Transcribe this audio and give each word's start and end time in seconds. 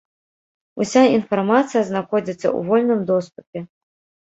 Уся 0.85 1.03
інфармацыя 1.17 1.83
знаходзіцца 1.91 2.43
ў 2.57 2.73
вольным 2.73 3.07
доступе. 3.13 3.67